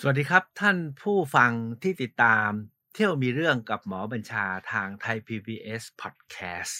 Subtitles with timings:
[0.00, 2.50] สวัสดีครับท่านผู้ฟังที่ติดตาม
[2.94, 6.74] เที่ยวมีเรื่องกับหมอบัญชาทางไทย PBS Podcast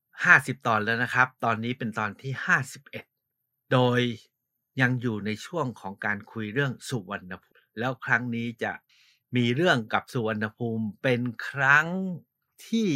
[0.00, 2.32] 50 ตอนแล้วนะครับ ตอนนี้เป็นตอนที่
[3.02, 4.00] 51 โดย
[4.80, 8.72] ยังอยู่ในช่วงของการคุยเรื่องสุวรรณภูมิ แล้วครั้งนี้จะ
[9.36, 11.88] มีเรื่องกับสุวรรณภูมิเป็นครั้ง
[12.68, 12.90] ที่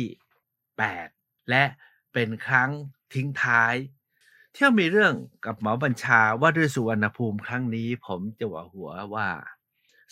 [0.71, 1.65] 8 และ
[2.13, 2.71] เป็นครั้ง
[3.15, 3.75] ทิ้งท้าย
[4.55, 5.15] เที่ยวมีเรื่อง
[5.45, 9.29] กับหมอบัญชาว่าด้วยสุวรรณภูมิครั้งนี้ ผมจะว่าหัวว่า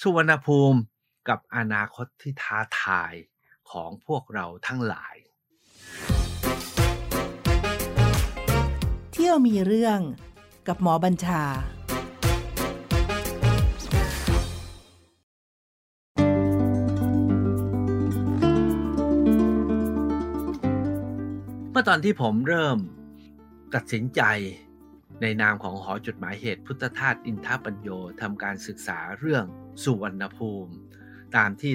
[0.02, 0.78] สุวรรณภูมิ
[1.28, 3.14] กับอนาคตที่ท้าทาย
[3.70, 5.16] ของพวกเราทั้งหลาย
[9.12, 10.00] เที่ยวมีเรื่อง
[10.68, 11.42] กับหมอบัญชา
[21.70, 22.78] เมื่อตอนที่ผมเริ่ม
[23.74, 24.22] ตัดสินใจ
[25.22, 27.88] ในนามของหอจดหมายเหตุพุทธทาสอินทปัญโย
[28.20, 29.44] ทำการศึกษาเรื่อง
[29.82, 30.72] สุวรรณภูมิ
[31.36, 31.72] ตามที่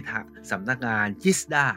[0.52, 1.68] สำนักงานจิสดา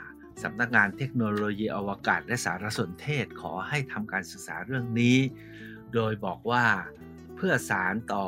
[0.42, 5.18] สำนักงานเทคโนโลยีอวกาศและสารสนเทศขอให้ทำการศึกษาเรื่องนี้
[5.94, 6.66] โดยบอกว่า
[7.36, 8.26] เพื่อสารต่อ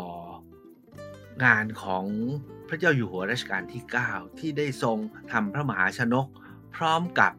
[1.44, 2.04] งานของ
[2.68, 4.98] พระเจ้าอยู่หัวรัชกาลที่ 9 ที่ได้ทรง
[5.32, 6.26] ทำพระมหาชนก
[6.76, 7.32] พร้อมกับ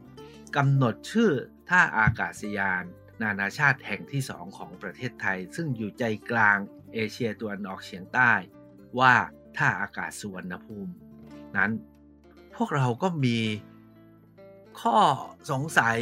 [0.55, 1.31] กำหนดชื่อ
[1.69, 2.83] ท่าอากาศยาน
[3.21, 6.57] นานาชาติแห่งที่สองของประเทศไทย ซึ่งอยู่ใจกลาง
[6.93, 8.31] เอเชียตะวันออกเฉียงใต้
[8.99, 9.13] ว่า
[9.57, 10.93] ท่าอากาศสุวรรณภูมิ
[11.57, 11.71] นั้น
[12.55, 13.37] พวกเราก็มี
[14.81, 14.97] ข้อ
[15.51, 15.99] สงสัย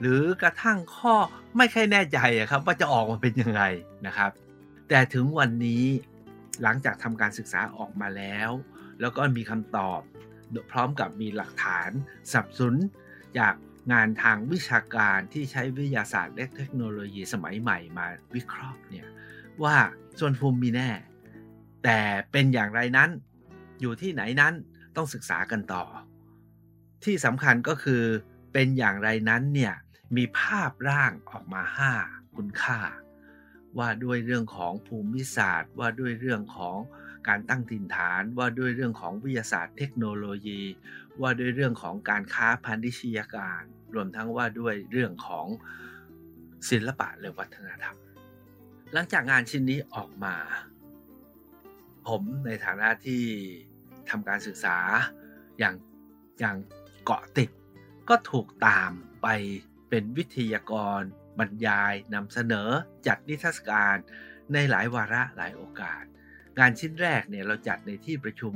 [0.00, 1.14] หรือกระทั่งข้อ
[1.56, 2.18] ไม่ค่อยแน่ใจ
[2.50, 3.62] ครับว่าจะออกมาเป็นยังไง
[4.06, 4.30] นะครับ
[4.88, 5.84] แต่ถึงวันนี้
[6.62, 8.50] หลังจากทำการศึกษาออกมาแล้ว
[9.00, 10.00] แล้วก็มีคำตอบ
[10.70, 11.90] พร้อมกับมีหลักฐาน
[12.32, 12.74] สับสน
[13.38, 13.54] จาก
[13.92, 19.06] งานทางวิชาการที่ใช้วิทยาศาสตร์และเทคโนโลยีสมัยใหม่มาวิเคราะห์เนี่ย
[19.62, 19.76] ว่า
[20.18, 20.90] ส่วนภูมิมีแน่
[21.84, 22.00] แต่
[22.32, 23.10] เป็นอย่างไรนั้น
[23.80, 24.54] อยู่ที่ไหนนั้น
[24.96, 25.84] ต้องศึกษากันต่อ
[27.04, 28.02] ที่สำคัญก็คือ
[28.52, 29.74] เป็นอย่างไรนั้นเนี่ย
[30.16, 31.62] มีภาพร่างออกมา
[32.00, 32.80] 5 คุณค่า
[33.78, 36.76] ว่าด้วยเรื่องของภูมิศาสตร์ ว่าด้วยเรื่องของ
[37.28, 40.62] การตั้งถิ่นฐานว่าด้วยเรื่องของวิทยาศาสตร์เทคโนโลยี
[41.20, 43.62] ว่าด้วยเรื่องของการค้าพันธิชยการ
[43.94, 45.46] รวมทั้งว่าด้วยเรื่องของ
[46.70, 47.96] ศิลปะและวัฒนธรรม
[48.92, 50.36] หลังจากงานชิ้นนี้ออกมา
[52.08, 53.24] ผมในฐานะที่
[54.10, 54.78] ทำการศึกษา
[55.58, 55.74] อย่าง
[56.40, 56.56] อย่าง
[57.04, 57.50] เกาะติด
[58.08, 58.90] ก็ถูกตาม
[59.22, 59.28] ไป
[59.88, 61.00] เป็นวิทยากร
[61.38, 62.68] บรรยายนำเสนอ
[63.06, 63.96] จัดนิทรรศการ
[64.52, 66.02] ในหลายวาระหลายโอกาส
[66.58, 68.54] งานชิ้นแรกเนี่ยเราจัดในที่ประชุม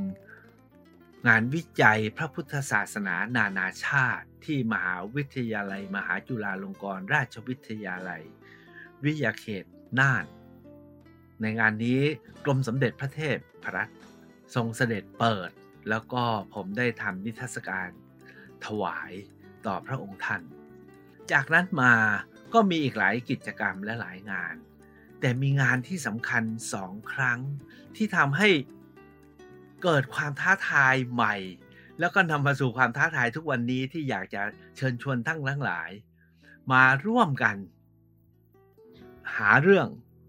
[1.28, 8.22] งานวิจัยพระพุทธศาสนานานาชาติ ที่มหาวิทยาลัย มหาจุฬาลงกรณราชวิทยาลัย
[9.04, 9.64] วิทยาเขต
[10.00, 10.24] น่าน
[11.40, 12.00] ในงานนี้
[12.44, 13.98] กรมสมเด็จพระเทพพรัตน์
[14.54, 15.50] ทรงเสด็จเปิด
[15.88, 16.22] แล้วก็
[16.54, 17.90] ผมได้ทำนิทรรศการ
[18.64, 19.12] ถวาย
[19.66, 20.42] ต่อพระองค์ท่าน
[21.32, 21.94] จากนั้นมา
[22.54, 24.54] ก็มีอีกหลายกิจกรรมและหลายงาน
[25.20, 27.40] แต่มีงานที่สำคัญสองครั้ง
[27.96, 28.48] ที่ทำให้
[29.82, 31.34] เกิดความท้าทายใหม่
[32.00, 34.42] แล้วก็นำมาสู่ความท้าทายทุกวันนี้ที่อยากจะ
[34.76, 35.90] เชิญชวนทั้งทั้งหลาย
[36.72, 37.56] มาร่วมกัน
[39.34, 39.86] หาเรื่อง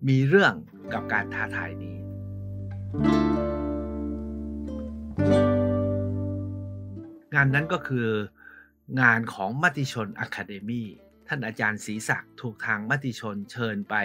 [0.08, 0.54] มีเรื่อง
[0.94, 1.98] กับการท้าทายนี้
[7.36, 8.08] งานนั้นก็คือ
[9.02, 10.84] งานของมติชนอะคาเดมี
[11.28, 13.96] ท่านอาจารย์ศรีศักดิ์ถูกทางมติชนเชิญไป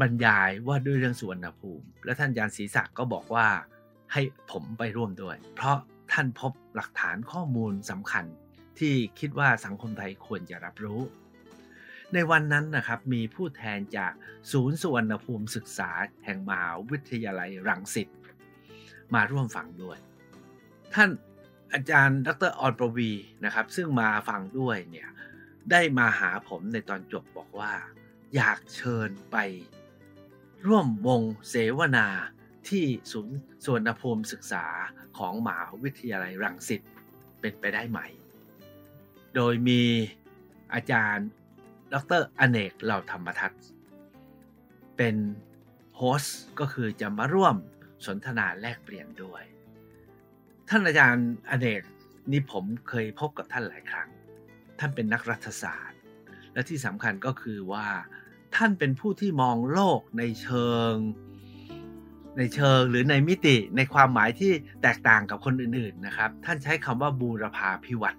[0.00, 3.48] บรรยายว่าด้วยเรื่องสุวรรณภูมิ และท่านอาจารย์ศรีศักดิ์ก็บอกว่า
[4.12, 5.78] ให้ผมไปร่วมด้วย เพราะ
[6.12, 8.24] ท่านพบหลักฐานข้อมูลสำคัญ
[8.78, 11.00] ที่คิดว่าสังคมไทยควรจะรับรู้
[12.12, 14.12] ในวันนั้นนะครับมีผู้แทนจาก
[14.52, 15.90] ศูนย์สุวรรณภูมิศึกษา
[16.24, 18.08] แห่งมหาวิทยาลัยรังสิต
[19.14, 19.98] มาร่วมฟังด้วย
[20.94, 21.10] ท่าน
[21.72, 23.12] อาจารย์ดรออนประวี
[23.44, 25.08] นะครับซึ่งมาฟังด้วยเนี่ย
[25.70, 27.72] ได้มาหาผมในตอนจบบอกว่า
[28.34, 29.36] อยากเชิญไป
[30.66, 32.06] ร่วมวงเสวนา
[32.68, 34.66] ที่ศูนย์สวนภูมิศึกษา
[35.18, 36.82] ของมหาวิทยาลัยรังสิต
[37.40, 38.00] เป็นไปได้ไหม
[39.34, 39.82] โดยมี
[40.74, 41.28] อาจารย์
[41.92, 43.64] ดรอเนกเหล่าธรรมทัศน์
[44.96, 45.16] เป็น
[45.96, 47.56] โฮสต์ก็คือจะมาร่วม
[48.06, 49.42] สนทนาแลกเปลี่ยนด้วย
[50.68, 51.82] ท่านอาจารย์อเนก
[52.32, 54.08] นี่ผมเคยพบกับท่านหลายครั้ง
[54.78, 56.00] ท่านเป็นนักรัฐศาสตร์
[56.52, 57.86] และที่สำคัญก็คือว่า
[58.56, 60.92] ท่านเป็นผู้ที่มองโลกในเชิง
[62.38, 64.52] ในเชิงหรือในมิติในความหมายที่
[64.82, 68.18] แตกต่างกับคนอื่นๆนะครับ ท่านใช้คำว่าบูรพาพิวัตร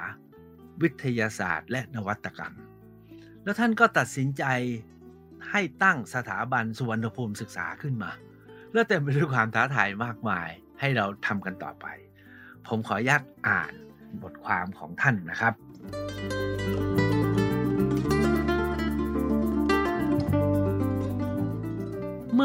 [0.81, 2.53] วิทยาศาสตร์ และนวัตกรรม
[3.43, 4.43] แล้วท่านก็ตัดสินใจ
[5.51, 8.11] ให้ตั้งสถาบันสุวรรณภูมิศึกษาขึ้นมา
[8.73, 10.49] และเต็มไปด้วยความท้าทายมากมาย
[10.79, 11.85] ให้เราทำกันต่อไป
[12.67, 13.73] ผมขออนุญาตอ่าน
[14.23, 15.53] บทความของท่านนะครับ
[16.39, 16.42] เ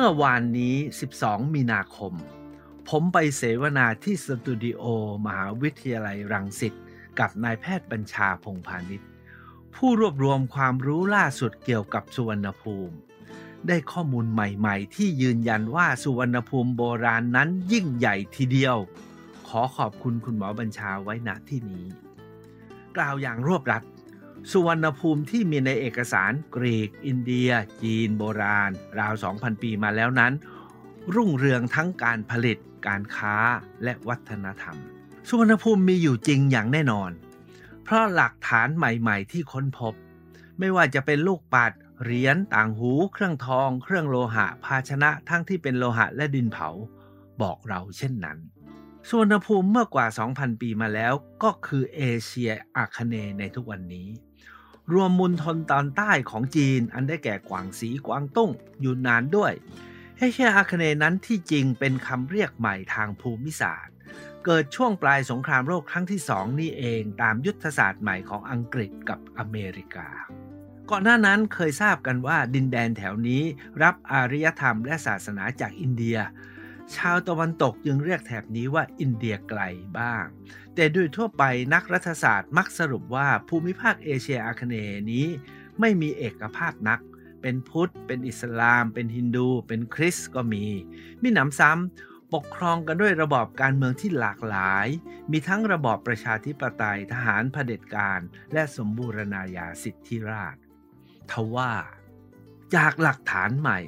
[0.00, 0.76] มื่อวานนี้
[1.14, 2.12] 12 มีนาคม
[2.88, 4.82] ผมไปเสวนาที่สตูดิโอ
[5.24, 6.74] มหาวิทยาลัยรังสิต
[7.18, 9.08] กับนายแพทย์บัญชาพงพาณิชย์
[9.74, 12.94] ผู้รวบรวมความรู้ล่าสุดเกี่ยวกับสุวรรณภูมิ
[13.68, 18.76] ได้ข้อมูลใหม่ๆ ที่ยืนยันว่าสุวรรณภูมิโบราณนั้นยิ่งใหญ่ทีเดียว
[19.48, 21.84] ขอขอบคุณคุณหมอบัญชาไว้ณที่นี้
[22.96, 23.82] กล่าวอย่างรวบรัด
[24.52, 27.50] สุวรรณภูมิที่มีในเอกสารกรีก อินเดีย
[27.82, 30.32] จีนโบราณ ราว 2,000 ปีมาแล้วนั้น
[31.14, 33.36] รุ่งเรืองทั้งการผลิต การค้า
[33.84, 34.76] และวัฒนธรรม
[35.28, 37.10] สุวรรณภูมิมีอยู่จริงอย่างแน่นอน
[37.84, 39.94] เพราะหลักฐานใหม่ ๆ ที่ค้นพบ
[40.58, 41.72] ไม่ว่าจะเป็นลูกปัด
[42.02, 46.68] เหรียญต่างหู เครื่องทอง เครื่องโลหะ ภาชนะทั้งที่เป็นโลหะและดินเผา
[47.42, 48.38] บอกเราเช่นนั้น
[49.08, 51.12] สุวรรณภูมิเมื่อกว่า 2,000 ปีมาแล้ว
[51.42, 54.08] ก็คือเอเชียอาคเนย์ในทุกวันนี้
[54.92, 58.50] รวมมณฑลตอนใต้ของจีน อันได้แก่กวางสีกวางตุ้ง
[58.80, 59.52] อยู่นานด้วย
[60.16, 63.94] เอเชียอาคเนนั้นที่จริงเป็นคำเรียกใหม่ทางภูมิศาสตร์
[64.44, 70.08] เกิดช่วงปลายสงครามโลกครั้งที่สองนี่เองตามยุทธศาสตร์ใหม่ของอังกฤษกับอเมริกา
[70.90, 73.42] ก่อนหน้านั้นเคยทราบกันว่าดินแดนแถวนี้
[73.82, 76.18] รับอารยธรรมและศาสนาจากอินเดีย
[76.96, 79.60] ชาวตะวันตกจึงเรียกแถบนี้ว่าอินเดียไกล
[79.98, 80.24] บ้าง
[80.74, 81.42] แต่โดยทั่วไป
[81.74, 85.26] นักรัฐศาสตร์มักสรุปว่าภูมิภาคเอเชียอาคเนย์นี้
[85.80, 87.00] ไม่มีเอกภาพนัก
[87.42, 90.66] เป็นพุทธ เป็นอิสลาม เป็นฮินดู เป็นคริสก็มี
[91.22, 94.86] มีหนำซ้ำปกครองกันด้วยระบอบการเมืองที่หลากหลาย
[95.30, 98.20] มีทั้งระบอบประชาธิปไตยทหารเผด็จการ
[98.52, 100.56] และสมบูรณาญาสิทธิราช
[101.30, 101.72] ทว่า
[102.74, 103.80] จากหลักฐานใหม่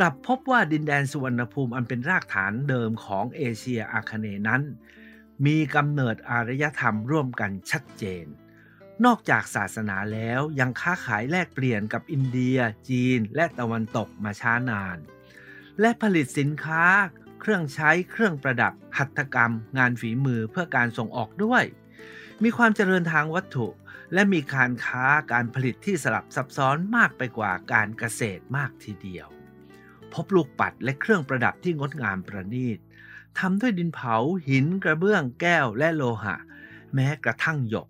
[0.00, 4.62] กลับพบว่าดินแดนสุวรรณภูมิอันเป็นรากฐานเดิมของเอเชียอาคเนย์นั้น
[5.46, 8.26] มีกำเนิดอารยธรรมร่วมกันชัดเจน
[9.04, 12.58] นอกจากศาสนาแล้วยังค้าขายแลกเปลี่ยนกับอินเดีย
[12.88, 14.98] จีน และตะวันตกมาช้านาน
[15.80, 16.84] และผลิตสินค้า
[17.40, 21.64] เครื่องใช้เครื่องประดับ หัตถกรรม งานฝีมือเพื่อการส่งออกด้วย
[22.42, 23.68] มีความเจริญทางวัตถุ
[24.14, 29.35] และมีการค้าการผลิตที่สลับซับซ้อนมากไปกว่าการเกษตรมากทีเดียว
[30.14, 32.78] พบลูกปัดและเครื่องประดับที่งดงามประณีต
[33.38, 34.14] ทำด้วยดินเผา
[34.48, 36.36] หินกระเบื้องแก้วและโลหะ
[36.94, 37.86] แม้กระทั่งหยก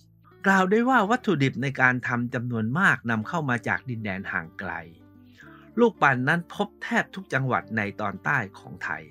[0.47, 4.73] กล่าวได้ว่าวัตถุดิบในการทำจำนวนมากนำเข้ามาจากดินแดนห่างไกล
[5.79, 9.03] ลูกปัดนนั้นพบแทบทุกจังหวัดในตอนใต้ของไทย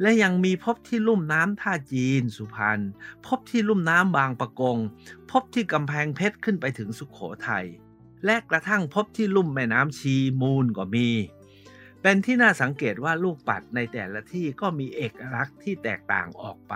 [0.00, 2.80] และยังมีพบที่ลุ่มน้ำท่าจีน สุพรรณ
[3.26, 4.78] พบที่ลุ่มน้ำบางปะกง
[5.30, 7.66] พบที่กำแพงเพชรขึ้นไปถึงสุขโขทัย
[8.24, 11.08] และกระทั่งพบที่ลุ่มแม่น้ำชีมูลก็มี
[12.02, 16.74] เป็นที่น่าสังเกตว่าลูกปัดในแต่ละที่ก็มีเอกลักษณ์ที่แตกต่างออกไป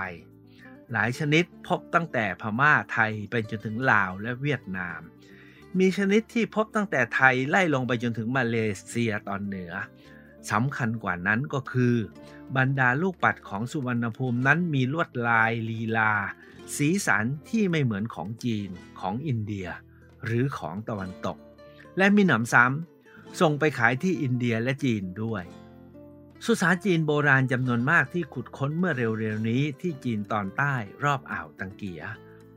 [0.92, 5.00] หลายชนิดพบตั้งแต่พม่าไทยไปจนถึงลาวและเวียดนาม
[5.78, 9.72] มีชนิดที่พบตั้งแต่ไทยไล่ลงไปจนถึงมาเลเซียตอนเหนือ
[10.50, 11.94] สำคัญกว่านั้นก็คือ
[12.56, 16.12] บรรดาลูกปัดของสุวรรณภูมินั้นมีลวดลายลีลา
[16.76, 18.68] สีสันที่ไม่เหมือนของจีน
[19.00, 19.68] ของอินเดีย
[20.24, 21.38] หรือของตะวันตก
[21.98, 22.99] และมีหนำซ้ำ
[23.40, 25.44] ส่งไปขายที่อินเดียและจีนด้วย
[26.44, 32.02] สุสานจีนโบราณจำนวนมากที่ขุดค้นเมื่อเร็วๆนี้ที่จีนตอนใต้รอบอ่าวตังเกีย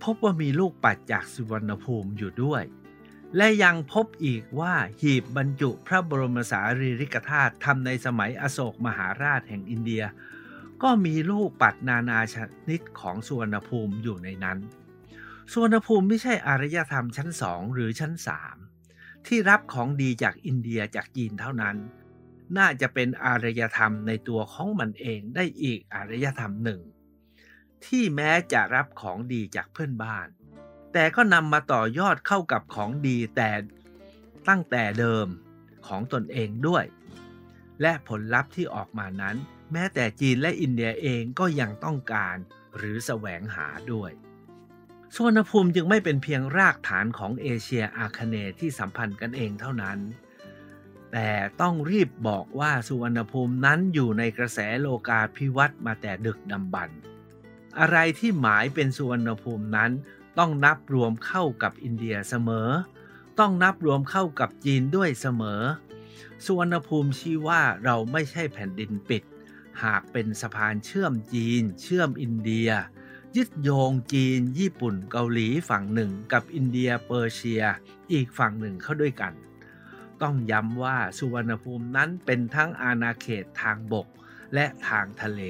[0.03, 2.63] พบว่ามีลูกปัดจากสุวรรณภูมิอยู่ด้วย
[3.37, 10.03] และยังพบอีกว่าหีบบรรจุพระบรมสารีริกธาตุทำในสมัยอโศกมหาราชแห่งอินเดีย
[10.83, 12.35] ก็มีลูกปัดนานาช
[12.69, 14.57] นิดของสุวรรณภูมิอยู่ในนั้น
[15.51, 18.57] สุวรรณภูมิไม่ใช่อารยธรรมชั้นสองหรือชั้นสาม
[19.27, 21.77] ที่รับของดีจากอินเดียจากจีนเท่านั้น
[22.57, 26.81] น่าจะเป็นอารยธรรมในตัวของมันเองได้อีกอารยธรรมหนึ่ง
[27.85, 30.27] ที่แม้จะรับของดีจากเพื่อนบ้าน
[30.93, 33.49] แต่ก็นำมาต่อยอดเข้ากับของดีแต่
[34.49, 35.27] ตั้งแต่เดิม
[35.87, 36.85] ของตนเองด้วย
[37.81, 39.35] และผลลัพธ์ที่ออกมานั้น
[39.71, 42.35] แม้แต่จีนและอินเดียเองก็ยังต้องการ
[42.77, 44.11] หรือแสวงหาด้วย
[45.15, 49.99] สุวรรณภูมิจึงไม่เป็นเพียงรากฐานของเอเชียอาคเนย์ที่สัมพันธ์กันเองเท่านั้น
[51.11, 51.29] แต่
[51.61, 56.89] ต้องรีบบอกว่าสุวรรณภูมินั้นอยู่ในกระแสโลกาภิวัตน์มาแต่ดึกดำบรร
[57.79, 59.91] อะไรที่หมายเป็นสุวรรณภูมินั้น
[60.37, 62.69] ต้องนับรวมเข้ากับอินเดียเสมอ
[63.39, 65.61] ต้องนับรวมเข้ากับจีนด้วยเสมอ
[66.45, 69.23] สุวรรณภูมิชี้ว่าเราไม่ใช่แผ่นดินปิด
[69.83, 72.69] หากเป็นสะพานเชื่อมจีน เชื่อมอินเดีย
[73.37, 77.63] ยึดโยงจีน ญี่ปุ่นเกาหลีฝั่งหนึ่ง กับอินเดียเปอร์เซีย
[78.13, 79.33] อีกฝั่งหนึ่งเข้าด้วยกัน
[80.21, 84.07] ต้องย้ำว่าสุวรรณภูมินั้นเป็นทั้งอาณาเขตทางบก
[84.53, 85.41] และทางทะเล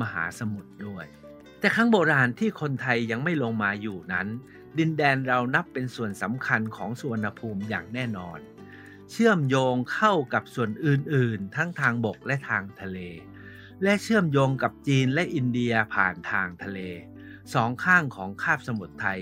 [0.00, 1.06] มหาสมุทรด้วย
[1.58, 4.26] แต่ครั้งโบราณที่คนไทยยังไม่ลงมาอยู่นั้น
[4.78, 8.38] ดินแดนเรานับเป็นส่วนสำคัญของสุวรรณภูมิอย่างแน่นอน
[9.10, 12.98] เชื่อมโยงเข้ากับส่วนอื่น ๆ ทั้งทางบกและทางทะเล
[13.82, 16.80] และเชื่อมโยงกับจีนและอินเดียผ่านทางทะเล
[17.54, 19.20] สองข้างของคาบสมุทรไทย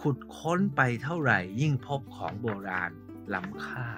[0.00, 2.90] ขุดค้นไปเท่าไหร่ยิ่งพบของโบราณ
[3.34, 3.88] ล้ำค่า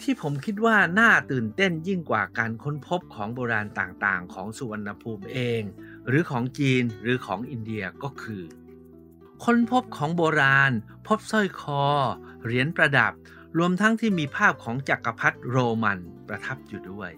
[0.00, 5.62] ที่ผมคิดว่าน่าตื่นเต้นยิ่งกว่าการค้นพบของโบราณต่างๆ ของสุวรรณภูมิเอง
[6.08, 8.42] หรือของจีนหรือของอินเดียก็คือ
[9.44, 10.72] ค้นพบของโบราณ
[11.06, 11.82] พบสร้อยคอ
[12.44, 13.12] เหรียญประดับ
[13.58, 15.98] รวมทั้งที่มีภาพของจักรพรรดิโรมัน
[16.28, 17.10] ประทับอยู่ด้วย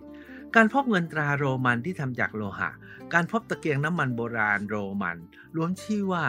[0.55, 2.71] การพบเงินตราโรมันที่ทำจากโลหะ
[3.13, 5.19] การพบตะเกียงน้ำมันโบราณโรมัน
[5.55, 6.27] ล้วนชี้ว่า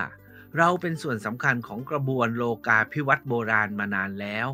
[0.57, 4.47] เราเป็นส่วนสำคัญของกระบวนโลกาภิวัตโบราณมานานแล้ว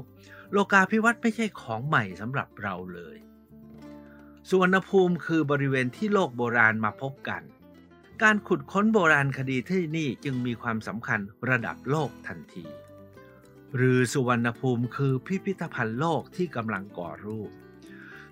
[0.51, 3.17] โลกาภิวัตไม่ใช่ของใหม่สำหรับเราเลย
[4.49, 7.41] สุวรรณภูมิคือบริเวณที่โลกโบราณมาพบกัน
[8.23, 12.65] การขุดค้นโบราณคดีที่นี่จึงมีความสำคัญระดับโลกทันที
[13.75, 17.51] หรือสุวรรณภูมิคือพิพิธภัณฑ์โลกที่กำลังก่อรูป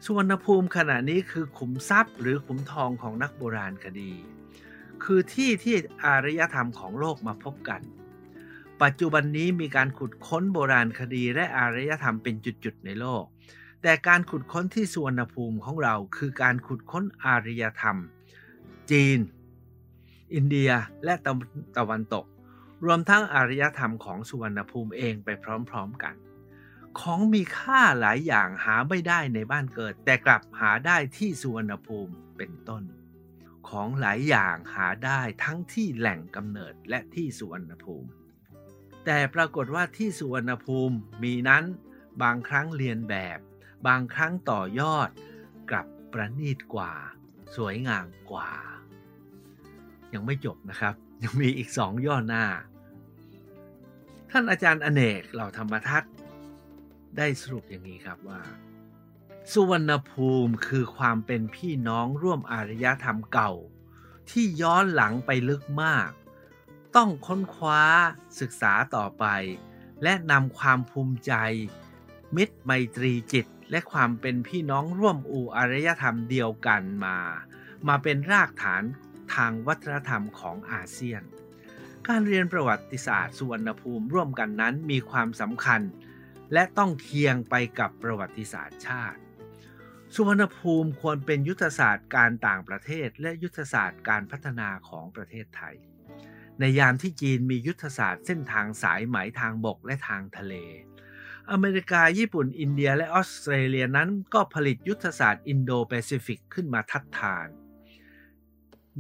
[0.06, 4.12] สุวรรณภูมิขณะนี้คือขุมทรัพย์หรือขุมทองของนักโบราณคดี
[5.04, 7.82] คือที่ที่อารยธรรมของโลกมาพบกัน
[8.82, 13.24] ปัจจุบันนี้มีการขุดค้นโบราณคดีและอารยธรรมเป็นจุดๆในโลก
[13.82, 17.98] แต่การขุดค้นที่สุวรรณภูมิของเราคือการขุดค้นอารยธรรม
[18.92, 19.20] จีน
[20.34, 20.72] อินเดีย
[21.04, 21.14] และ
[21.78, 22.26] ตะวันตก
[22.86, 25.30] รวมทั้งอารยธรรมของสุวรรณภูมิเองไป
[25.70, 26.16] พร้อมๆกัน
[27.00, 32.84] ของมีค่าหลายอย่างหาไม่ได้ในบ้านเกิด แต่กลับหาได้ที่สุวรรณภูมิเป็นต้น
[33.70, 38.10] ของหลายอย่างหาได้ทั้งที่แหล่งกำเนิดและที่สุวรรณภูมิ
[39.06, 41.64] แต่ปรากฏว่าที่สุวรรณภูมิมีนั้น
[42.22, 43.40] บางครั้งเรียนแบบ
[43.88, 45.10] บางครั้งต่อยอด
[45.70, 46.94] กลับประณีตกว่า
[47.56, 48.52] สวยงามกว่า
[50.14, 52.46] ยังไม่จบนะครับ ยังมีอีกสองย่อหน้า
[54.32, 56.12] ท่านอาจารย์อเนกเหล่าธรรมทัศน์
[57.18, 58.42] ได้สรุปอย่างนี้ครับว่า
[59.52, 63.52] สุวรรณภูมิคือความเป็นพี่น้องร่วมอารยธรรมเก่า
[64.30, 66.10] ที่ย้อนหลังไปลึกมาก
[66.96, 67.82] ต้องค้นคว้า
[68.40, 69.26] ศึกษาต่อไป
[70.04, 71.34] และนำความภูมิใจ
[72.36, 77.18] มิตรไมตรีจิตและความเป็นพี่น้องร่วมอูอารยธรรมเดียวกันมา
[77.88, 78.84] มาเป็นรากฐาน
[79.34, 81.22] ทางวัฒนธรรมของอาเซียน
[82.08, 85.82] การเรียนประวัติศาสตร์สุวรรณภูมิร่วมกันนั้นมีความสำคัญ
[86.54, 89.20] และต้องเคียงไปกับประวัติศาสตร์ชาติ
[90.14, 95.76] สุวรรณภูมิควรเป็นยุทธศาสตร์การต่างประเทศ และยุทธศาสตร์การพัฒนาของประเทศไทย
[96.60, 100.54] ในยามที่จีนมียุทธศาสตร์เส้นทางสายไหมทางบกและทางทะเล
[101.52, 107.48] อเมริกา ญี่ปุ่น อินเดีย และออสเตรเลียนั้นก็ผลิตยุทธศาสตร์อินโดแปซิฟิกขึ้นมาทัดทาน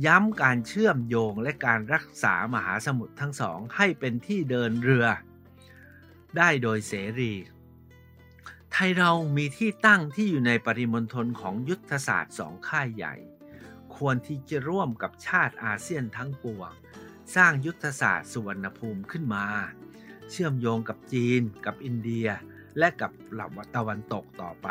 [0.05, 5.07] ย้ำการเชื่อมโยงและการรักษามหาสมุทรทั้งสองให้เป็นที่เดินเรือ
[6.37, 7.33] ได้โดยเสรี
[8.71, 13.15] ไทยเรามีที่ตั้งที่อยู่ในปริมณฑลของยุทธศาสตร์สองค่ายใหญ่
[13.95, 16.71] ควรที่จะร่วมกับชาติอาเซียนทั้งปวง
[17.35, 19.45] สร้างยุทธศาสตร์สุวรรณภูมิขึ้นมา
[20.29, 22.27] เชื่อมโยงกับจีน กับอินเดีย
[22.77, 24.67] และกับหลับตะวันตกต่อไป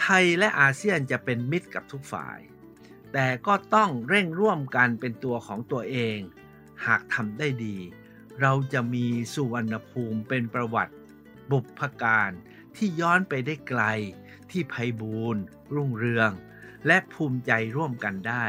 [0.00, 2.38] ไทยและอาเซียนจะเป็นมิตรกับทุกฝ่าย
[3.12, 6.18] แต่ก็ต้องเร่งร่วมกันเป็นตัวของตัวเอง
[6.86, 7.76] หากทำได้ดี
[8.40, 10.94] เราจะมีสุวรรณภูมิเป็นประวัติ
[11.50, 12.30] บุพการ
[12.76, 13.82] ที่ย้อนไปได้ไกล
[14.50, 15.42] ที่ไพบูรณ์
[15.74, 16.30] รุ่งเรือง
[16.86, 18.46] และภูมิใจร่วมกันได้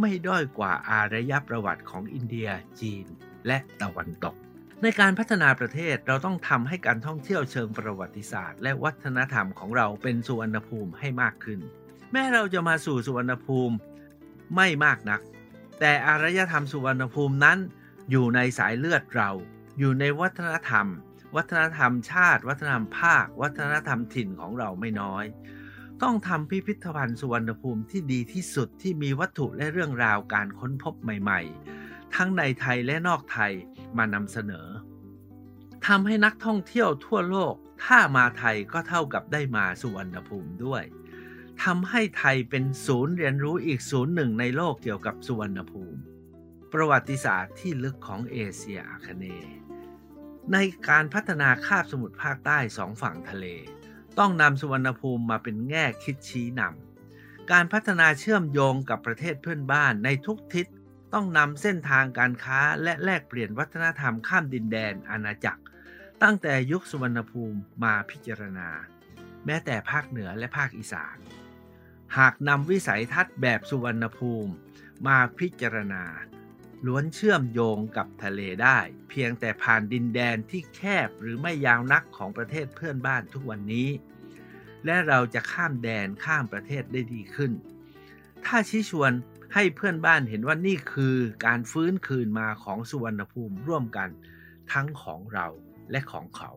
[0.00, 2.48] ไม่ด้อยกว่าอารยประวัติของอินเดีย
[2.80, 3.06] จีน
[3.46, 4.36] และตะวันตก
[4.82, 11.60] ในการพัฒนาประเทศเราต้องทำให้การท่องเที่ยวเชิงประวัติศาสตร์ และวัฒนธรรมของเราเป็นสุวรรณภูมิให้มากขึ้น
[12.12, 13.74] แม้เราจะมาสู่สุวรรณภูมิ
[14.56, 15.20] ไม่มากนัก
[15.80, 17.58] แต่อารยธรรมสุวรรณภูมินั้น
[18.10, 19.30] อยู่ในสายเลือดเรา
[19.78, 20.86] อยู่ในวัฒนธรรม
[21.36, 25.24] วัฒนธรรมชาติ วัฒนธรรมภาค วัฒนธรรมถิ่นของเราไม่น้อย
[26.02, 31.40] ต้องทำพิพิธภัณฑ์สุวรรณภูมิที่ดีที่สุดที่มีวัตถุและเรื่องราวการค้นพบใหม่
[31.78, 33.52] ๆ ทั้งในไทยและนอกไทย
[33.96, 34.68] มานำเสนอ
[35.86, 37.54] ทำให้นักท่องเที่ยวทั่วโลก
[37.84, 40.82] ถ้ามาไทยก็เท่ากับได้มาสุวรรณภูมิด้วย
[41.64, 45.98] ทำให้ไทยเป็นศูนย์เรียนรู้อีกศูนย์หนึ่งในโลกเกี่ยวกับสุวรรณภูมิ
[46.72, 49.54] ประวัติศาสตร์ที่ลึกของเอเชียอาคเนย์
[50.52, 50.56] ใน
[50.88, 53.46] การพัฒนาคาบสมุทรภาคใต้สองฝั่งทะเล
[54.18, 60.66] ต้องนำสุวรรณภูมิมาเป็นแง่คิดชี้นำการพัฒนาเชื่อมโยงกับประเทศเพื่อนบ้านในทุกทิศ
[61.14, 65.62] ต้องนำเส้นทางการค้าและแลกเปลี่ยนวัฒนธรรมข้ามดินแดนอาณาจักร
[66.22, 68.68] ตั้งแต่ยุคสุวรรณภูมิมาพิจารณา
[69.46, 71.16] แม้แต่ภาคเหนือและภาคอีสาน
[72.18, 74.52] หากนำวิสัยทัศน์แบบสุวรรณภูมิ
[75.06, 76.04] มาพิจารณา
[76.86, 83.88] ล้วนเชื่อมโยงกับทะเลได้ เพียงแต่ผ่านดินแดนที่แคบหรือไม่ยาวนักของประเทศเพื่อนบ้านทุกวันนี้
[84.84, 87.52] และเราจะข้ามแดนข้ามประเทศได้ดีขึ้น
[88.44, 89.12] ถ้าชี้ชวน
[89.54, 94.08] ให้เพื่อนบ้านเห็นว่านี่คือการฟื้นคืนมาของสุวรรณภูมิร่วมกัน
[94.72, 95.46] ทั้งของเรา
[95.90, 96.50] และของเขา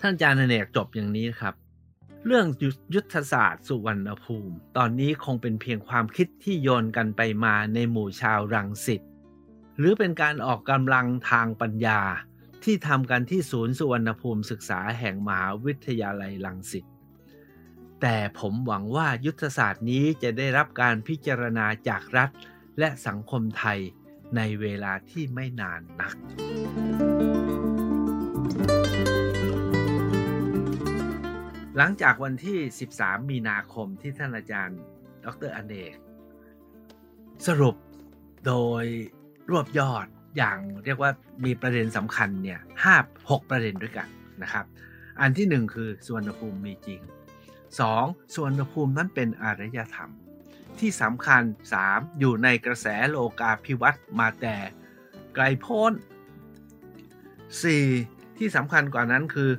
[0.00, 1.54] ท่านอาจารย์เนกจบอย่างนี้ครับ
[2.26, 2.46] เรื่อง
[2.94, 9.02] ยุทธศาสตร์สุวรรณภูมิ ตอนนี้คงเป็นเพียงความคิดที่โยนกันไปมาในหมู่ชาวรังสิต
[9.78, 12.00] หรือเป็นการออกกำลังทางปัญญา
[12.64, 16.84] ที่ทำกันที่ศูนย์สุวรรณภูมิศึกษาแห่งมหาวิทยาลัยรังสิต
[18.00, 22.30] แต่ผมหวังว่ายุทธศาสตร์นี้จะได้รับการพิจารณาจากรัฐ
[22.78, 23.78] และสังคมไทย
[24.36, 26.14] ในเวลาที่ไม่นานนัก
[31.76, 32.58] หลังจากวันที่
[32.94, 34.80] 13 มีนาคมที่ท่านอาจารย์
[35.24, 35.94] ดรอเนก
[37.46, 37.76] สรุป
[38.46, 38.84] โดย
[39.50, 40.06] รวบยอด
[40.36, 41.10] อย่างเรียกว่า
[41.44, 42.96] มีประเด็นสำคัญเนี่ยห้า
[43.30, 44.08] หกประเด็นด้วยกัน
[44.42, 44.66] นะครับ
[45.20, 47.00] อันที่หนึ่งคือสวนภูมิมีจริง
[47.68, 48.34] 2.
[48.34, 50.10] สวนภูมินั้นเป็นอารยธรรม
[50.78, 51.42] ที่สำคัญ
[51.80, 52.18] 3.
[52.18, 54.56] อยู่ในกระแสโลกาภิวัตน์มาแต่
[55.34, 55.92] ไกลโพ้น
[57.54, 58.38] 4.
[58.38, 59.50] ที่สำคัญกว่านั้นคือ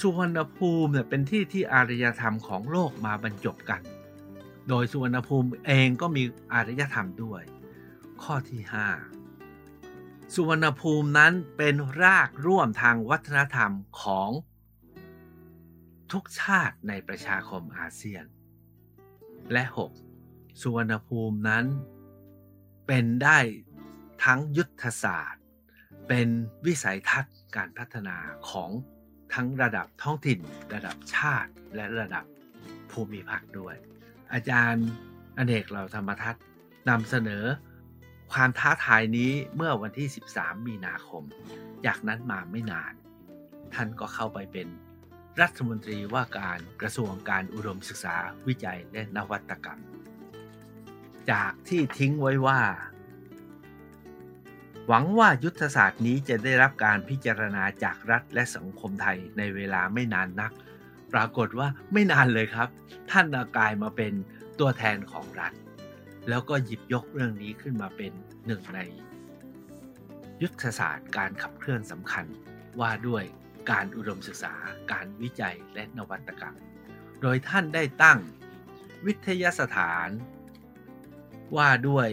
[0.00, 3.82] สุวรรณภูมิเนี่ยเป็นที่ที่อารยธรรมของโลกมาบรรจบกัน
[4.68, 7.42] โดยสุวรรณภูมิเองก็มีอารยธรรมด้วย
[8.22, 8.62] ข้อที่
[9.48, 14.30] 5 สุวรรณภูมินั้นเป็นรากร่วมทางวัฒนธรรมของ
[16.12, 18.24] ทุกชาติในประชาคมอาเซียน
[19.52, 19.64] และ
[20.12, 20.60] 6.
[20.60, 21.64] สุวรรณภูมินั้น
[22.86, 23.38] เป็นได้
[24.24, 25.42] ทั้งยุทธศาสตร์
[26.08, 26.28] เป็น
[26.66, 28.16] วิสัยทัศน์การพัฒนา
[28.50, 28.70] ของ
[29.34, 30.40] ทั้งระดับท้องถิ่น
[30.74, 32.24] ระดับชาติ และระดับ
[32.90, 33.74] ภูมิภาคด้วย
[34.32, 34.86] อาจารย์
[35.38, 36.44] อเนกเหล่าธรรมทัศน์
[36.88, 37.44] นำเสนอ
[38.32, 41.22] ความท้าทายนี้เมื่อวันที่ 13 มีนาคม
[41.86, 42.92] จากนั้นมาไม่นาน
[43.74, 44.68] ท่านก็เข้าไปเป็น
[45.40, 48.16] รัฐมนตรีว่าการกระทรวงการอุดมศึกษา
[48.46, 49.80] วิจัยและนวัตกรรม
[51.30, 52.60] จากที่ทิ้งไว้ว่า
[54.88, 60.52] หวังว่ายุทธศาสตร์นี้จะได้รับการพิจารณาจากรัฐและสังคมไทยในเวลาไม่นานนัก
[61.12, 62.68] ปรากฏว่าไม่นานเลยครับ
[63.10, 64.12] ท่านกลายมาเป็น
[64.58, 65.52] ตัวแทนของรัฐ
[66.28, 68.12] แล้วก็หยิบยกเรื่องนี้ขึ้นมาเป็น
[68.46, 68.80] หนึ่งใน
[70.42, 72.26] ยุทธศาสตร์การขับเคลื่อนสำคัญ
[72.80, 73.24] ว่าด้วย
[73.70, 74.54] การอุดมศึกษา
[74.92, 76.56] การวิจัยและนวัตกรรม
[77.22, 78.18] โดยท่านได้ตั้ง
[79.06, 80.08] วิทยาสถาน
[81.56, 82.08] ว่าด้วย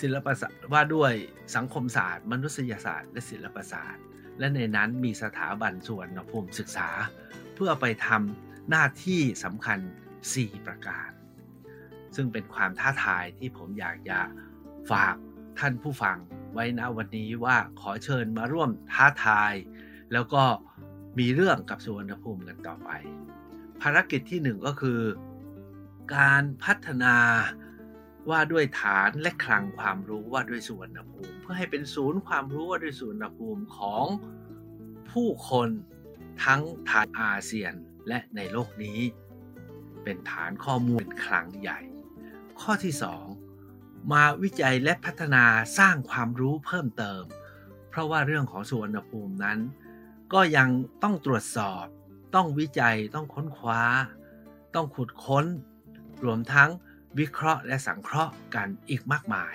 [0.00, 1.12] ศิลปศาสตร์ว่าด้วย
[1.56, 4.04] สังคมศาสตร์ มนุษยศาสตร์และศิลปศาสตร์
[4.38, 6.88] และในนั้นมีสถาบันส่วนภูมิศึกษา
[7.54, 9.78] เพื่อไปทำหน้าที่สำคัญ
[10.26, 11.10] 4 ประการ
[12.16, 14.18] ซึ่งเป็นความท้าทายที่ผมอยากจะ
[14.90, 15.14] ฝาก
[15.58, 16.16] ท่านผู้ฟัง
[16.52, 19.52] ไว้ณวันนี้ว่าขอเชิญมาร่วมท้าทาย
[20.12, 20.44] แล้วก็
[21.18, 22.90] มีเรื่องกับสุวรรณภูมิกันต่อไป
[23.82, 25.00] ภารกิจที่ 1 ก็คือ
[26.16, 27.16] การพัฒนา
[28.30, 34.06] ว่าด้วยฐานและคลังความรู้ว่าด้วยสุวรรณภูมิ เพื่อให้เป็นศูนย์ความรู้ว่าด้วยสุวรรณภูมิของ
[35.10, 35.68] ผู้คน
[36.44, 37.74] ทั้งทางอาเซียน
[38.08, 39.00] และในโลกนี้
[40.02, 41.80] เป็นฐานข้อมูลคลังใหญ่
[42.60, 42.94] ข้อที่
[43.52, 45.44] 2 มาวิจัยและพัฒนา
[45.78, 47.22] สร้างความรู้เพิ่มเติม
[47.88, 49.58] เพราะว่าเรื่องของสุวรรณภูมินั้น
[50.32, 50.68] ก็ยัง
[51.02, 51.84] ต้องตรวจสอบ
[52.34, 53.82] ต้องวิจัยต้องค้นคว้า
[54.74, 55.46] ต้องขุดค้น
[56.24, 56.70] รวมทั้ง
[57.18, 59.54] วิเคราะห์และสังเคราะห์กันอีกมากมาย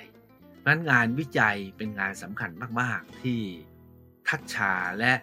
[0.65, 3.41] นั้นงานวิจัยเป็นงานสำคัญมาก ๆ ที่
[4.27, 5.13] ทัชชาและ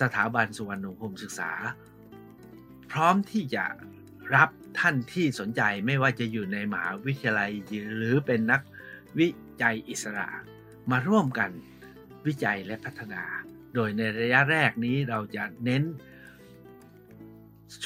[0.00, 1.52] สถาบันสุวรรณภูมิศึกษา
[2.90, 3.64] พร้อมที่จะ
[4.34, 7.50] รับท่านที่สนใจไม่ว่าจะอยู่ในมหาวิทยาลัย
[7.96, 8.62] หรือเป็นนัก
[9.18, 9.28] วิ
[9.62, 10.28] จัยอิสระ
[10.90, 11.50] มาร่วมกัน
[12.26, 13.22] วิจัยและพัฒนา
[13.74, 15.82] โดยในระยะแรกนี้เราจะเน้น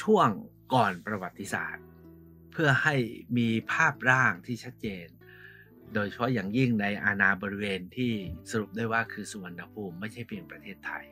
[0.01, 0.29] ช่วง
[0.75, 1.85] ก่อนประวัติศาสตร์
[2.55, 2.97] เพื่อให้
[3.39, 5.07] มีภาพร่างที่ชัดเจน
[5.95, 8.13] โดยเฉพาะอย่างยิ่งในอาณาบริเวณที่
[8.51, 11.05] สรุปได้ว่าคือสุวรรณภูมิไม่ใช่เพียงประเทศไทย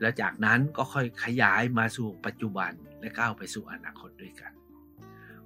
[0.00, 4.52] แล้วจากนั้นก็ค่อยขยายมาสู่ปัจจุบันและก้าวไปสู่อนาคตด้วยกัน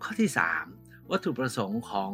[0.02, 0.30] ข้อที่
[0.70, 2.12] 3 วัตถุประสงค์ของ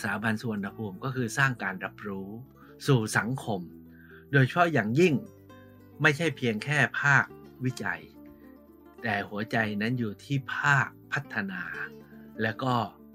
[0.00, 2.28] สถาบันสุวรรณภูมิก็คือสร้างการรับรู้
[2.86, 3.60] สู่สังคม
[4.32, 5.14] โดยเฉพาะอย่างยิ่ง
[6.02, 7.24] ไม่ใช่เพียงแค่ภาค
[7.64, 8.00] วิจัย
[9.02, 11.62] แต่หัวใจนั้นอยู่ที่ภาคพัฒนา
[12.42, 12.74] และก็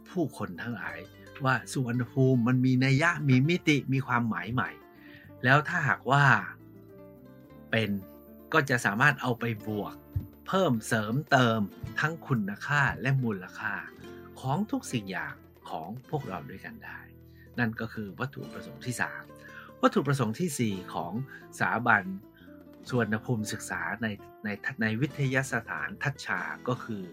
[0.09, 0.97] ผู้คนทั้งหลาย
[1.45, 4.69] ว่าสุวรรณภูมิมันมีนัยยะมีมิติมีความหมายใหม่
[5.43, 6.25] แล้วถ้าหากว่า
[7.71, 7.89] เป็น
[8.53, 9.95] ก็จะสามารถเอาไปบวก
[10.47, 11.59] เพิ่มเสริมเติม
[11.99, 13.73] ทั้งคุณค่าและมูลค่า
[14.39, 15.35] ของทุกสิ่งอย่าง
[15.69, 16.99] ของพวกเราด้วยกันได้
[17.59, 18.95] นั่นก็คือวัตถุประสงค์ที่
[19.37, 21.13] 3 วัตถุประสงค์ที่ 4 ของ
[21.59, 22.03] สถาบัน
[22.89, 24.07] ส่วนภูมิศึกษาใน
[24.43, 24.49] ใน
[24.81, 27.03] ในวิทยาสถานทัชชาก็คือ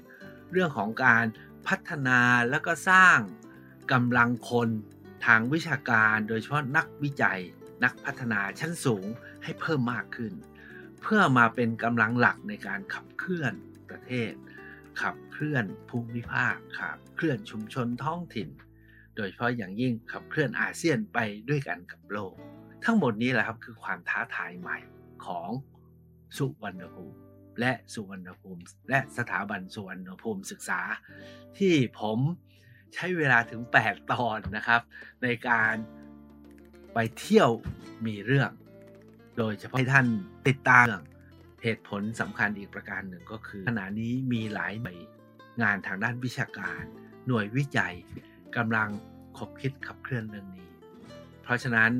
[0.53, 1.25] เรื่องของการ
[1.69, 3.19] พัฒนาแล้วก็สร้าง
[3.93, 4.71] กำลังคน
[5.27, 7.41] ทางวิชาการโดยเฉพาะนักวิจัย
[7.85, 9.07] นักพัฒนาชั้นสูง
[9.43, 10.33] ให้เพิ่มมากขึ้น
[11.03, 13.53] เพื่อมาเป็นกำลังหลักในการขับเคลื่อน
[13.91, 14.33] ประเทศ
[15.03, 18.49] ขับเคลื่อนภูมิภาคขับเคลื่อนชุมชนท้องถิ่น
[19.17, 22.35] โดยเฉพาะอย่างยิ่งขับเคลื่อนอาเซียนไปด้วยกันกับโลก
[22.85, 24.79] ทั้งหมดนี้แหละครับคือความท้าทายใหม่
[25.27, 25.51] ของ
[26.39, 27.19] สุวรรณภูมิ
[27.61, 30.81] และสุวรรณภูมิและสถาบันสุวรรณภูมิศึกษา
[31.59, 32.19] ที่ผม
[32.95, 34.81] ใช้เวลาถึง 8 ตอนนะครับ
[35.23, 35.75] ในการ
[36.95, 37.51] ไปเที่ยว
[38.07, 38.51] มีเรื่อง
[39.39, 40.07] โดยเฉพาะให้ท่าน
[40.49, 40.87] ติดตาม
[41.63, 45.01] เหตุผลสำคัญอีกประการหนึ่งก็คือ ขณะนี้มีหลายหน่วย
[45.63, 46.83] งานทางด้านวิชาการ
[47.27, 47.95] หน่วยวิจัย
[48.57, 48.89] กำลัง
[49.39, 50.70] คบคิดขับเคลื่อนเรื่องนี้
[51.51, 51.91] ราะฉะนั้น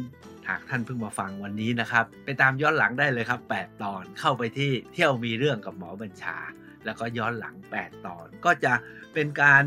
[0.49, 6.37] หากท่านเพิ่งมาฟังวันนี้นะครับ ไปตามย้อนหลังได้เลยครับ 8 ตอนเข้าไปที่เที่ยวมีเรื่องกับหมอบัญชา
[6.85, 8.73] แล้วก็ย้อนหลัง 8 ตอน ก็จะ
[9.15, 9.63] เป็นการ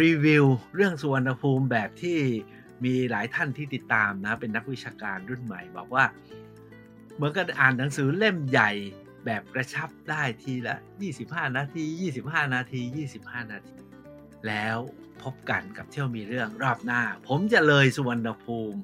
[0.00, 2.18] รีวิวเรื่องสุวรรณภูมิแบบที่
[2.84, 6.04] มีหลายท่านที่ติดตามนะ เป็นนักวิชาการรุ่นใหม่ บอกว่า
[7.14, 8.70] เหมือนกับอ่านหนังสือเล่มใหญ่
[9.24, 10.76] แบบกระชับได้ทีละ
[11.16, 11.84] 25 นาที
[12.20, 12.80] 25 นาที
[13.16, 13.74] 25 นาที
[14.48, 14.78] แล้ว
[15.22, 18.80] พบกันกับเที่ยวมีเรื่องรอบหน้า ผมจะเลยสุวรรณภูมิ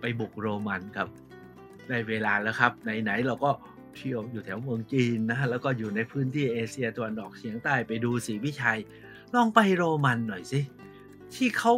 [0.00, 1.08] ไปบุกโรมันครับ
[1.88, 2.72] ได้เวลาแล้วครับ
[3.02, 3.50] ไหนๆเราก็
[3.96, 8.80] เที่ยวอยู่แถวเมืองจีนนะแล้วก็อยู่ในพื้นที่เอเชียตะวันออกเฉียงใต้ไปดูศรีวิชัย
[9.34, 10.60] ลองไปโรมันหน่อยสิ
[11.34, 11.72] ที่เขา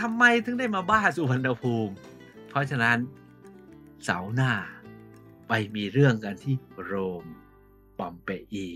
[0.00, 1.94] ทำไมถึงได้มาบ้าสุวรรณภูมิ
[2.48, 2.98] เพราะฉะนั้น
[4.04, 4.52] เสาร์หน้า
[5.48, 7.24] ไปมีเรื่องกันที่โรม
[7.98, 8.68] ปอมเปอี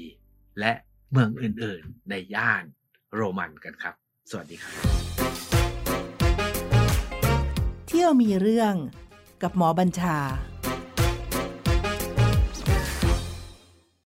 [0.60, 0.72] และ
[1.10, 2.64] เมืองอื่นๆในย่าน
[3.16, 3.94] โรมันกันครับ
[4.30, 4.74] สวัสดีครับ
[7.88, 8.74] เที่ยวมีเรื่อง
[9.42, 10.16] กับหมอบัญชา